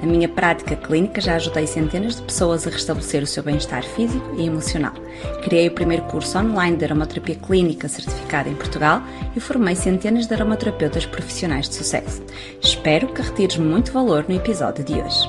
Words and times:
Na 0.00 0.06
minha 0.06 0.28
prática 0.28 0.76
clínica 0.76 1.20
já 1.20 1.34
ajudei 1.34 1.66
centenas 1.66 2.16
de 2.16 2.22
pessoas 2.22 2.64
a 2.66 2.70
restabelecer 2.70 3.20
o 3.20 3.26
seu 3.26 3.42
bem-estar 3.42 3.82
físico 3.82 4.32
e 4.36 4.46
emocional. 4.46 4.94
Criei 5.42 5.66
o 5.66 5.74
primeiro 5.74 6.04
curso 6.04 6.38
online 6.38 6.76
de 6.76 6.84
aromaterapia 6.84 7.34
clínica 7.34 7.88
certificada 7.88 8.48
em 8.48 8.54
Portugal 8.54 9.02
e 9.34 9.40
formei 9.40 9.74
centenas 9.74 10.28
de 10.28 10.34
aromaterapeutas 10.34 11.04
profissionais 11.04 11.68
de 11.68 11.74
sucesso. 11.74 12.22
Espero 12.62 13.12
que 13.12 13.22
retires 13.22 13.56
muito 13.56 13.90
valor 13.90 14.24
no 14.28 14.36
episódio 14.36 14.84
de 14.84 14.94
hoje. 14.94 15.28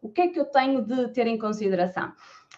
O 0.00 0.10
que 0.10 0.20
é 0.20 0.28
que 0.28 0.38
eu 0.38 0.44
tenho 0.44 0.80
de 0.80 1.08
ter 1.08 1.26
em 1.26 1.36
consideração? 1.36 2.12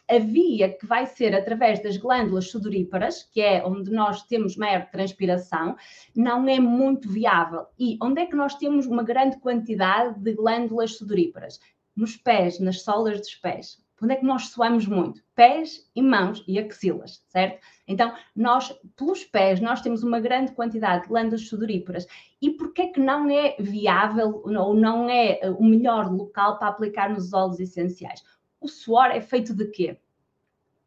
A 0.08 0.18
via 0.18 0.72
que 0.72 0.86
vai 0.86 1.06
ser 1.06 1.34
através 1.34 1.82
das 1.82 1.96
glândulas 1.96 2.50
sudoríparas, 2.50 3.24
que 3.24 3.40
é 3.40 3.64
onde 3.64 3.90
nós 3.90 4.22
temos 4.22 4.56
maior 4.56 4.86
transpiração, 4.90 5.76
não 6.14 6.48
é 6.48 6.60
muito 6.60 7.08
viável. 7.08 7.66
E 7.78 7.98
onde 8.00 8.20
é 8.20 8.26
que 8.26 8.36
nós 8.36 8.54
temos 8.54 8.86
uma 8.86 9.02
grande 9.02 9.38
quantidade 9.38 10.18
de 10.20 10.32
glândulas 10.32 10.96
sudoríparas? 10.96 11.58
Nos 11.94 12.16
pés, 12.16 12.60
nas 12.60 12.82
solas 12.82 13.20
dos 13.20 13.34
pés. 13.34 13.84
Onde 14.00 14.12
é 14.12 14.16
que 14.16 14.26
nós 14.26 14.48
suamos 14.48 14.86
muito? 14.86 15.22
Pés 15.34 15.90
e 15.96 16.02
mãos 16.02 16.44
e 16.46 16.58
axilas, 16.58 17.24
certo? 17.28 17.66
Então, 17.88 18.14
nós, 18.34 18.78
pelos 18.94 19.24
pés, 19.24 19.58
nós 19.58 19.80
temos 19.80 20.02
uma 20.02 20.20
grande 20.20 20.52
quantidade 20.52 21.04
de 21.04 21.08
glândulas 21.08 21.48
sudoríparas. 21.48 22.06
E 22.40 22.50
porquê 22.50 22.82
é 22.82 22.86
que 22.88 23.00
não 23.00 23.30
é 23.30 23.56
viável 23.58 24.42
ou 24.44 24.74
não 24.74 25.08
é 25.08 25.40
o 25.58 25.64
melhor 25.64 26.12
local 26.12 26.58
para 26.58 26.68
aplicar 26.68 27.08
nos 27.08 27.32
óleos 27.32 27.58
essenciais? 27.58 28.22
o 28.60 28.68
suor 28.68 29.10
é 29.10 29.20
feito 29.20 29.54
de 29.54 29.66
quê? 29.66 29.96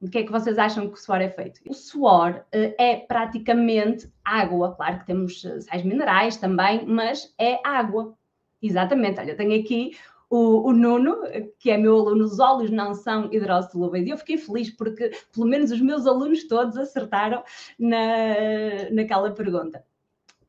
De 0.01 0.09
que 0.09 0.19
é 0.19 0.23
que 0.23 0.31
vocês 0.31 0.57
acham 0.57 0.87
que 0.87 0.93
o 0.93 0.97
suor 0.97 1.21
é 1.21 1.29
feito? 1.29 1.59
O 1.67 1.73
suor 1.73 2.45
uh, 2.55 2.75
é 2.77 2.95
praticamente 2.95 4.11
água. 4.23 4.73
Claro 4.75 4.99
que 4.99 5.05
temos 5.05 5.43
uh, 5.43 5.61
sais 5.61 5.83
minerais 5.83 6.37
também, 6.37 6.85
mas 6.85 7.33
é 7.37 7.59
água. 7.67 8.15
Exatamente. 8.61 9.19
Olha, 9.19 9.35
tenho 9.35 9.59
aqui 9.59 9.97
o, 10.29 10.69
o, 10.69 10.73
Nuno, 10.73 11.17
que 11.57 11.71
é 11.71 11.77
meu 11.77 11.97
aluno, 11.97 12.23
os 12.23 12.39
óleos 12.39 12.69
não 12.69 12.93
são 12.93 13.33
hidrossolúveis. 13.33 14.05
E 14.05 14.11
eu 14.11 14.17
fiquei 14.17 14.37
feliz 14.37 14.69
porque, 14.69 15.11
pelo 15.33 15.47
menos, 15.47 15.71
os 15.71 15.81
meus 15.81 16.05
alunos 16.05 16.47
todos 16.47 16.77
acertaram 16.77 17.43
na, 17.77 18.89
naquela 18.91 19.31
pergunta. 19.31 19.83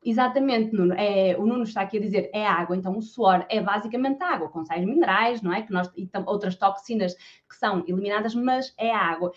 Exatamente, 0.03 0.75
Nuno. 0.75 0.95
É, 0.95 1.37
o 1.39 1.45
Nuno 1.47 1.63
está 1.65 1.83
aqui 1.83 1.99
a 1.99 2.01
dizer 2.01 2.31
é 2.33 2.47
água, 2.47 2.75
então 2.75 2.97
o 2.97 3.03
suor 3.03 3.45
é 3.51 3.61
basicamente 3.61 4.23
água, 4.23 4.49
com 4.49 4.65
sais 4.65 4.83
minerais, 4.85 5.43
não 5.43 5.53
é? 5.53 5.61
Que 5.63 5.73
nós, 5.73 5.91
e 5.95 6.09
outras 6.27 6.57
toxinas 6.57 7.15
que 7.15 7.55
são 7.57 7.85
eliminadas, 7.87 8.35
mas 8.35 8.73
é 8.79 8.91
água. 8.91 9.31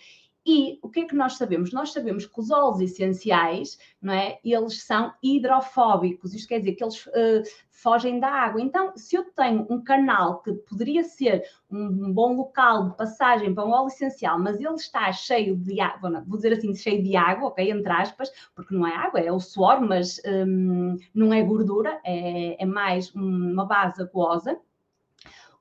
E 0.46 0.78
o 0.82 0.90
que 0.90 1.00
é 1.00 1.04
que 1.06 1.14
nós 1.14 1.38
sabemos? 1.38 1.72
Nós 1.72 1.92
sabemos 1.92 2.26
que 2.26 2.38
os 2.38 2.50
óleos 2.50 2.80
essenciais, 2.80 3.78
não 4.00 4.12
é? 4.12 4.38
Eles 4.44 4.82
são 4.82 5.14
hidrofóbicos, 5.22 6.34
isto 6.34 6.48
quer 6.48 6.58
dizer 6.58 6.74
que 6.74 6.84
eles 6.84 7.06
uh, 7.06 7.42
fogem 7.70 8.20
da 8.20 8.28
água. 8.28 8.60
Então, 8.60 8.92
se 8.94 9.16
eu 9.16 9.24
tenho 9.32 9.66
um 9.70 9.82
canal 9.82 10.42
que 10.42 10.52
poderia 10.52 11.02
ser 11.02 11.44
um, 11.70 12.12
bom 12.12 12.36
local 12.36 12.90
de 12.90 12.96
passagem 12.96 13.54
para 13.54 13.64
um 13.64 13.70
óleo 13.70 13.88
essencial, 13.88 14.38
mas 14.38 14.60
ele 14.60 14.74
está 14.74 15.10
cheio 15.12 15.56
de 15.56 15.80
água, 15.80 16.22
vou 16.26 16.36
dizer 16.36 16.52
assim, 16.52 16.74
cheio 16.74 17.02
de 17.02 17.16
água, 17.16 17.48
ok? 17.48 17.70
Entre 17.70 17.92
aspas, 17.92 18.30
porque 18.54 18.74
não 18.74 18.86
é 18.86 18.94
água, 18.94 19.20
é 19.20 19.32
o 19.32 19.40
suor, 19.40 19.80
mas 19.80 20.20
um, 20.26 20.96
não 21.14 21.32
é 21.32 21.42
gordura, 21.42 21.98
é, 22.04 22.62
é 22.62 22.66
mais 22.66 23.14
uma 23.14 23.64
base 23.64 24.02
aquosa. 24.02 24.58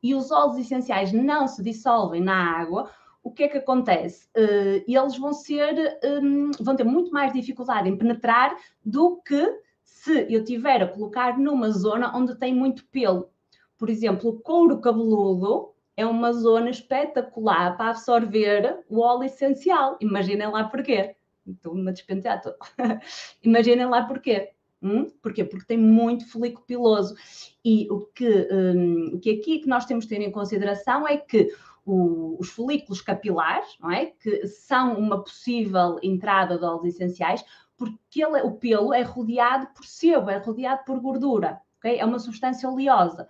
E 0.02 0.14
os 0.14 0.30
óleos 0.30 0.58
essenciais 0.58 1.14
não 1.14 1.48
se 1.48 1.64
dissolvem 1.64 2.22
na 2.22 2.36
água, 2.60 2.90
o 3.24 3.32
que 3.32 3.44
é 3.44 3.48
que 3.48 3.58
acontece? 3.58 4.28
Uh, 4.36 4.84
eles 4.86 5.18
vão 5.18 5.32
ser, 5.32 5.98
um, 6.22 6.52
vão 6.60 6.76
ter 6.76 6.84
muito 6.84 7.12
mais 7.12 7.32
dificuldade 7.32 7.88
em 7.88 7.98
penetrar 7.98 8.56
do 8.84 9.18
que 9.18 9.60
se 9.84 10.28
eu 10.30 10.44
tiver 10.44 10.84
a 10.84 10.88
colocar 10.88 11.40
numa 11.40 11.72
zona 11.72 12.16
onde 12.16 12.36
tem 12.36 12.54
muito 12.54 12.86
pelo. 12.88 13.30
Por 13.78 13.90
exemplo, 13.90 14.30
o 14.30 14.40
couro 14.40 14.82
cabeludo 14.82 15.74
é 15.96 16.06
uma 16.06 16.34
zona 16.34 16.70
espetacular 16.70 17.78
para 17.78 17.92
absorver 17.92 18.84
o 18.90 19.00
óleo 19.00 19.24
essencial. 19.24 19.98
Imaginem 20.02 20.50
lá 20.50 20.66
porquê. 20.66 21.16
Estou-me 21.48 21.90
a 21.90 21.94
despentear. 21.94 22.42
Imaginem 23.44 23.86
lá 23.86 24.04
porquê. 24.06 24.52
Hum? 24.82 25.10
Porquê? 25.22 25.46
Porque 25.46 25.66
tem 25.66 25.78
muito 25.78 26.30
folículo 26.30 26.66
piloso. 26.66 27.16
E 27.64 27.88
o 27.90 28.02
que, 28.14 28.48
um, 28.52 29.16
o 29.16 29.20
que 29.20 29.32
aqui 29.32 29.60
que 29.60 29.68
nós 29.68 29.86
temos 29.86 30.06
de 30.06 30.10
ter 30.10 30.22
em 30.22 30.32
consideração 30.32 31.08
é 31.08 31.18
que 31.18 31.54
o, 31.86 32.38
os 32.40 32.50
folículos 32.50 33.02
capilares, 33.02 33.78
não 33.80 33.92
é? 33.92 34.08
Que 34.08 34.48
são 34.48 34.98
uma 34.98 35.22
possível 35.22 36.00
entrada 36.02 36.58
de 36.58 36.64
óleos 36.64 36.96
essenciais, 36.96 37.44
porque 37.78 38.24
ele, 38.24 38.42
o 38.42 38.52
pelo 38.52 38.94
é 38.94 39.02
rodeado 39.02 39.68
por 39.76 39.86
sebo, 39.86 40.30
é 40.30 40.38
rodeado 40.38 40.84
por 40.86 41.00
gordura, 41.00 41.60
ok? 41.78 41.98
É 41.98 42.06
uma 42.06 42.20
substância 42.20 42.70
oleosa. 42.70 43.28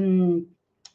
Um, 0.00 0.46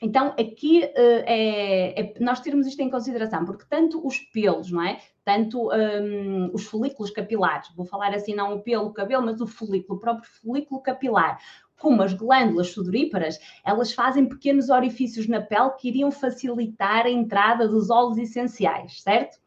então, 0.01 0.27
aqui 0.38 0.83
uh, 0.83 1.23
é, 1.25 2.01
é, 2.01 2.13
nós 2.19 2.39
termos 2.41 2.67
isto 2.67 2.81
em 2.81 2.89
consideração, 2.89 3.45
porque 3.45 3.66
tanto 3.69 4.05
os 4.05 4.19
pelos, 4.19 4.69
não 4.69 4.83
é? 4.83 4.99
Tanto 5.23 5.72
um, 5.72 6.53
os 6.53 6.66
folículos 6.66 7.09
capilares, 7.11 7.69
vou 7.75 7.85
falar 7.85 8.13
assim, 8.13 8.35
não 8.35 8.55
o 8.55 8.61
pelo, 8.61 8.87
o 8.87 8.93
cabelo, 8.93 9.25
mas 9.25 9.41
o 9.41 9.47
folículo, 9.47 9.97
o 9.97 10.01
próprio 10.01 10.29
folículo 10.29 10.81
capilar, 10.81 11.39
como 11.78 12.02
as 12.02 12.13
glândulas 12.13 12.72
sudoríparas, 12.72 13.40
elas 13.63 13.94
fazem 13.94 14.28
pequenos 14.28 14.69
orifícios 14.69 15.28
na 15.28 15.41
pele 15.41 15.72
que 15.72 15.90
iriam 15.90 16.12
facilitar 16.12 17.06
a 17.06 17.09
entrada 17.09 17.68
dos 17.68 17.90
óleos 17.90 18.18
essenciais, 18.18 19.02
certo? 19.02 19.38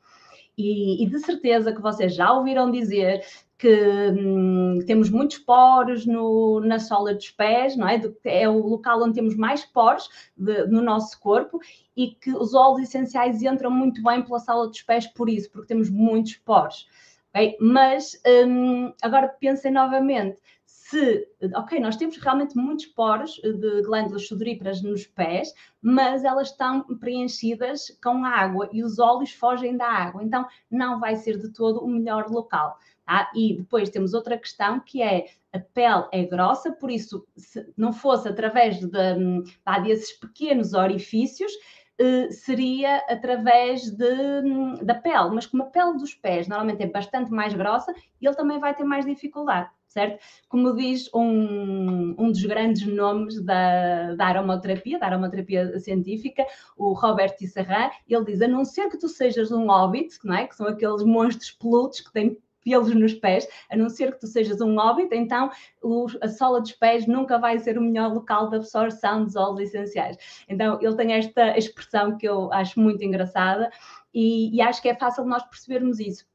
E, 0.56 1.04
e 1.04 1.06
de 1.08 1.20
certeza 1.20 1.72
que 1.72 1.80
vocês 1.80 2.14
já 2.14 2.32
ouviram 2.32 2.70
dizer 2.70 3.24
que 3.56 3.68
hum, 4.10 4.78
temos 4.86 5.10
muitos 5.10 5.38
poros 5.38 6.06
no, 6.06 6.60
na 6.60 6.78
sola 6.78 7.12
dos 7.12 7.30
pés, 7.30 7.76
não 7.76 7.88
é? 7.88 8.00
É 8.24 8.48
o 8.48 8.58
local 8.66 9.02
onde 9.02 9.14
temos 9.14 9.36
mais 9.36 9.64
poros 9.64 10.08
de, 10.36 10.66
no 10.66 10.80
nosso 10.80 11.18
corpo 11.20 11.60
e 11.96 12.12
que 12.12 12.30
os 12.30 12.54
óleos 12.54 12.88
essenciais 12.88 13.42
entram 13.42 13.70
muito 13.70 14.02
bem 14.02 14.22
pela 14.22 14.38
sola 14.38 14.68
dos 14.68 14.82
pés 14.82 15.06
por 15.08 15.28
isso, 15.28 15.50
porque 15.50 15.66
temos 15.66 15.90
muitos 15.90 16.36
poros. 16.36 16.88
Okay? 17.30 17.56
Mas 17.60 18.20
hum, 18.46 18.92
agora 19.02 19.28
pensem 19.28 19.72
novamente, 19.72 20.40
se, 20.88 21.28
ok, 21.54 21.78
nós 21.80 21.96
temos 21.96 22.16
realmente 22.16 22.56
muitos 22.56 22.86
poros 22.86 23.34
de 23.34 23.82
glândulas 23.82 24.26
sudoríparas 24.26 24.80
nos 24.80 25.06
pés, 25.06 25.52
mas 25.82 26.24
elas 26.24 26.48
estão 26.48 26.82
preenchidas 26.96 27.94
com 28.02 28.24
água 28.24 28.70
e 28.72 28.82
os 28.82 28.98
óleos 28.98 29.32
fogem 29.32 29.76
da 29.76 29.86
água, 29.86 30.22
então 30.22 30.46
não 30.70 30.98
vai 30.98 31.14
ser 31.16 31.36
de 31.36 31.52
todo 31.52 31.84
o 31.84 31.88
melhor 31.88 32.30
local. 32.30 32.78
Tá? 33.04 33.30
E 33.34 33.58
depois 33.58 33.90
temos 33.90 34.14
outra 34.14 34.38
questão 34.38 34.80
que 34.80 35.02
é 35.02 35.26
a 35.52 35.58
pele 35.58 36.06
é 36.10 36.24
grossa, 36.24 36.72
por 36.72 36.90
isso, 36.90 37.26
se 37.36 37.70
não 37.76 37.92
fosse 37.92 38.26
através 38.26 38.80
de, 38.80 38.86
de, 38.86 39.82
desses 39.82 40.12
pequenos 40.12 40.72
orifícios, 40.72 41.52
eh, 41.52 41.87
seria 42.30 42.98
através 43.08 43.90
de, 43.90 44.82
da 44.82 44.94
pele, 44.94 45.30
mas 45.34 45.46
como 45.46 45.64
a 45.64 45.66
pele 45.66 45.98
dos 45.98 46.14
pés 46.14 46.46
normalmente 46.46 46.82
é 46.82 46.86
bastante 46.86 47.30
mais 47.30 47.54
grossa, 47.54 47.94
ele 48.20 48.34
também 48.34 48.58
vai 48.58 48.74
ter 48.74 48.84
mais 48.84 49.04
dificuldade 49.04 49.70
certo? 49.88 50.22
Como 50.48 50.74
diz 50.76 51.10
um, 51.14 52.14
um 52.18 52.30
dos 52.30 52.44
grandes 52.44 52.86
nomes 52.86 53.42
da, 53.42 54.14
da 54.14 54.26
aromaterapia, 54.26 54.98
da 54.98 55.06
aromaterapia 55.06 55.78
científica, 55.80 56.46
o 56.76 56.92
Robert 56.92 57.34
Tisserand, 57.36 57.90
ele 58.08 58.24
diz, 58.24 58.40
a 58.40 58.48
não 58.48 58.64
ser 58.64 58.88
que 58.88 58.98
tu 58.98 59.08
sejas 59.08 59.50
um 59.50 59.66
hobbit, 59.66 60.18
não 60.24 60.36
é? 60.36 60.46
que 60.46 60.54
são 60.54 60.68
aqueles 60.68 61.02
monstros 61.02 61.50
peludos 61.50 62.00
que 62.00 62.12
têm 62.12 62.38
pelos 62.68 62.94
nos 62.94 63.14
pés, 63.14 63.48
a 63.70 63.76
não 63.76 63.88
ser 63.88 64.12
que 64.12 64.20
tu 64.20 64.26
sejas 64.26 64.60
um 64.60 64.76
hobbit, 64.76 65.14
então 65.14 65.50
o, 65.82 66.06
a 66.20 66.28
sola 66.28 66.60
dos 66.60 66.72
pés 66.72 67.06
nunca 67.06 67.38
vai 67.38 67.58
ser 67.58 67.78
o 67.78 67.82
melhor 67.82 68.12
local 68.12 68.48
de 68.48 68.56
absorção 68.56 69.24
dos 69.24 69.36
óleos 69.36 69.68
essenciais. 69.74 70.16
Então 70.48 70.78
ele 70.80 70.96
tem 70.96 71.12
esta 71.12 71.56
expressão 71.56 72.16
que 72.16 72.28
eu 72.28 72.52
acho 72.52 72.80
muito 72.80 73.02
engraçada 73.02 73.70
e, 74.14 74.54
e 74.54 74.60
acho 74.62 74.80
que 74.80 74.88
é 74.88 74.94
fácil 74.94 75.24
nós 75.24 75.42
percebermos 75.44 75.98
isso. 75.98 76.26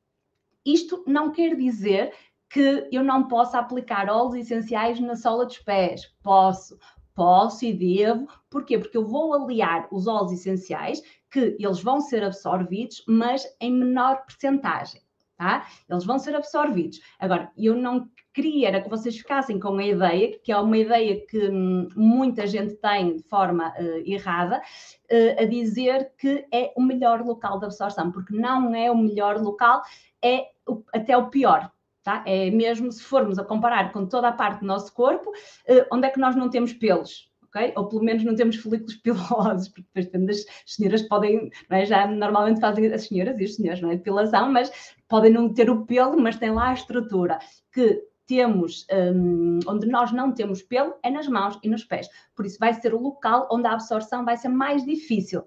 Isto 0.66 1.04
não 1.08 1.32
quer 1.32 1.56
dizer 1.56 2.14
que 2.50 2.88
eu 2.92 3.04
não 3.04 3.28
possa 3.28 3.58
aplicar 3.58 4.10
óleos 4.10 4.36
essenciais 4.36 5.00
na 5.00 5.16
sola 5.16 5.46
dos 5.46 5.58
pés. 5.60 6.14
Posso, 6.22 6.78
posso 7.16 7.66
e 7.66 7.74
devo. 7.74 8.28
Porquê? 8.50 8.78
Porque 8.78 8.98
eu 8.98 9.06
vou 9.06 9.34
aliar 9.34 9.88
os 9.92 10.08
óleos 10.08 10.32
essenciais, 10.32 11.02
que 11.32 11.58
eles 11.60 11.82
vão 11.82 12.00
ser 12.00 12.24
absorvidos, 12.24 13.04
mas 13.08 13.46
em 13.60 13.74
menor 13.74 14.24
percentagem. 14.26 15.02
Tá? 15.44 15.68
Eles 15.90 16.06
vão 16.06 16.18
ser 16.18 16.36
absorvidos. 16.36 17.02
Agora, 17.20 17.52
eu 17.58 17.76
não 17.76 18.10
queria 18.34 18.70
era 18.70 18.82
que 18.82 18.90
vocês 18.90 19.18
ficassem 19.18 19.60
com 19.60 19.78
a 19.78 19.86
ideia, 19.86 20.40
que 20.40 20.52
é 20.52 20.58
uma 20.58 20.78
ideia 20.78 21.26
que 21.28 21.50
hum, 21.50 21.90
muita 21.96 22.48
gente 22.48 22.76
tem 22.76 23.18
de 23.18 23.24
forma 23.24 23.74
uh, 23.78 24.04
errada, 24.06 24.60
uh, 24.60 25.42
a 25.42 25.46
dizer 25.46 26.12
que 26.18 26.46
é 26.52 26.72
o 26.76 26.82
melhor 26.82 27.22
local 27.22 27.60
de 27.60 27.66
absorção, 27.66 28.12
porque 28.12 28.34
não 28.34 28.74
é 28.74 28.90
o 28.90 28.98
melhor 28.98 29.38
local, 29.42 29.82
é 30.22 30.48
o, 30.68 30.82
até 30.94 31.16
o 31.18 31.30
pior. 31.30 31.70
Tá? 32.02 32.24
É 32.26 32.50
mesmo 32.52 32.92
se 32.92 33.02
formos 33.04 33.40
a 33.40 33.46
comparar 33.46 33.94
com 33.94 34.06
toda 34.06 34.28
a 34.28 34.34
parte 34.34 34.60
do 34.62 34.66
nosso 34.66 34.94
corpo, 34.94 35.30
uh, 35.30 35.86
onde 35.92 36.08
é 36.08 36.10
que 36.10 36.20
nós 36.20 36.36
não 36.36 36.50
temos 36.50 36.74
pelos? 36.74 37.33
Okay? 37.56 37.72
Ou 37.76 37.88
pelo 37.88 38.04
menos 38.04 38.24
não 38.24 38.36
temos 38.36 38.56
folículos 38.56 38.96
pilosos, 39.04 39.68
porque 39.68 39.88
depois 39.94 40.06
depende 40.06 40.26
das 40.28 40.46
senhoras 40.66 41.04
podem, 41.04 41.52
é? 41.70 41.86
já 41.86 42.08
normalmente 42.08 42.60
fazem 42.60 42.92
as 42.92 43.08
senhoras 43.08 43.40
e 43.40 43.44
os 43.44 43.56
senhores, 43.56 43.82
não 43.82 43.92
é? 43.92 43.96
Depilação, 43.96 44.52
mas 44.52 44.72
podem 45.08 45.32
não 45.32 45.54
ter 45.54 45.70
o 45.70 45.86
pelo, 45.86 46.20
mas 46.20 46.38
têm 46.38 46.52
lá 46.52 46.70
a 46.70 46.74
estrutura 46.74 47.38
que 47.72 48.02
temos, 48.26 48.88
um, 48.92 49.60
onde 49.68 49.86
nós 49.88 50.12
não 50.12 50.32
temos 50.32 50.62
pelo, 50.64 50.96
é 51.04 51.12
nas 51.12 51.28
mãos 51.28 51.60
e 51.62 51.70
nos 51.70 51.84
pés. 51.84 52.08
Por 52.36 52.46
isso 52.46 52.58
vai 52.60 52.74
ser 52.74 52.94
o 52.94 53.00
local 53.00 53.48
onde 53.52 53.68
a 53.68 53.74
absorção 53.74 54.26
vai 54.26 54.38
ser 54.38 54.50
mais 54.50 54.84
difícil. 54.84 55.44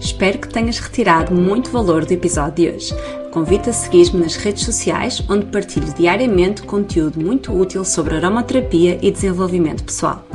Espero 0.00 0.40
que 0.40 0.48
tenhas 0.48 0.78
retirado 0.78 1.32
muito 1.32 1.70
valor 1.70 2.04
do 2.04 2.12
episódio 2.12 2.54
de 2.54 2.76
hoje. 2.76 2.94
Convido 3.38 3.70
a 3.70 3.72
seguir-me 3.72 4.20
nas 4.20 4.34
redes 4.34 4.64
sociais, 4.64 5.22
onde 5.28 5.46
partilho 5.46 5.94
diariamente 5.94 6.62
conteúdo 6.62 7.20
muito 7.20 7.56
útil 7.56 7.84
sobre 7.84 8.16
aromaterapia 8.16 8.98
e 9.00 9.12
desenvolvimento 9.12 9.84
pessoal. 9.84 10.26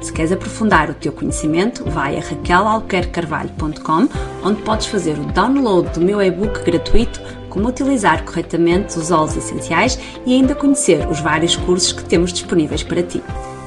Se 0.00 0.12
queres 0.12 0.30
aprofundar 0.30 0.88
o 0.88 0.94
teu 0.94 1.10
conhecimento, 1.10 1.82
vai 1.90 2.16
a 2.16 2.20
raquelalquercarvalho.com, 2.20 4.08
onde 4.44 4.62
podes 4.62 4.86
fazer 4.86 5.18
o 5.18 5.24
download 5.32 5.90
do 5.90 6.00
meu 6.00 6.22
e-book 6.22 6.62
gratuito 6.62 7.20
como 7.50 7.68
utilizar 7.68 8.24
corretamente 8.24 8.96
os 8.96 9.10
óleos 9.10 9.36
essenciais 9.36 9.98
e 10.24 10.32
ainda 10.32 10.54
conhecer 10.54 11.04
os 11.08 11.18
vários 11.18 11.56
cursos 11.56 11.92
que 11.92 12.04
temos 12.04 12.32
disponíveis 12.32 12.84
para 12.84 13.02
ti. 13.02 13.20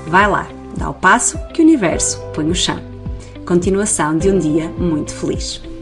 Vai 0.07 0.25
lá, 0.25 0.48
dá 0.77 0.89
o 0.89 0.94
passo 0.94 1.38
que 1.53 1.62
o 1.62 1.65
universo 1.65 2.18
põe 2.33 2.45
no 2.45 2.56
chão. 2.56 2.80
Continuação 3.45 4.18
de 4.18 4.30
um 4.30 4.39
dia 4.39 4.69
muito 4.69 5.13
feliz. 5.13 5.75